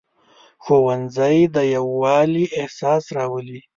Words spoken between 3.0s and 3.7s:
راولي